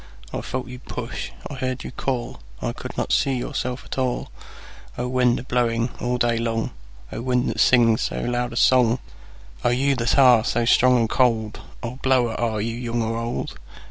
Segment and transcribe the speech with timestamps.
[0.33, 5.37] I felt you push, I heard you call,I could not see yourself at all—O wind,
[5.37, 8.97] a blowing all day long,O wind, that sings so loud a songO
[9.65, 13.59] you that are so strong and cold,O blower, are you young or old?